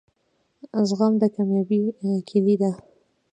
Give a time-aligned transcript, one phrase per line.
[0.87, 1.81] زغم دکامیابۍ
[2.27, 2.71] کیلي ده